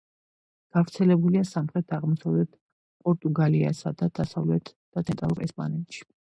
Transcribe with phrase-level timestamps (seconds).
[0.77, 2.51] გავრცელებულია სამხრეთ-აღმოსავლეთ
[3.05, 6.07] პორტუგალიასა და დასავლეთ და ცენტრალურ ესპანეთში.